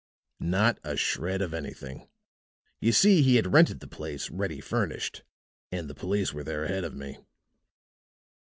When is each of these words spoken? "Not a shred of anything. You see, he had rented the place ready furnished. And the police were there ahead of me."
"Not 0.39 0.79
a 0.83 0.97
shred 0.97 1.43
of 1.43 1.53
anything. 1.53 2.07
You 2.79 2.91
see, 2.91 3.21
he 3.21 3.35
had 3.35 3.53
rented 3.53 3.81
the 3.81 3.87
place 3.87 4.31
ready 4.31 4.59
furnished. 4.59 5.21
And 5.71 5.87
the 5.87 5.93
police 5.93 6.33
were 6.33 6.43
there 6.43 6.63
ahead 6.63 6.83
of 6.85 6.95
me." 6.95 7.19